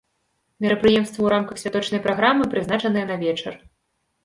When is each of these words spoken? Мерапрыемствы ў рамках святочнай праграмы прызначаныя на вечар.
Мерапрыемствы 0.65 1.15
ў 1.23 1.33
рамках 1.35 1.61
святочнай 1.65 2.03
праграмы 2.07 2.51
прызначаныя 2.57 3.05
на 3.13 3.21
вечар. 3.27 3.53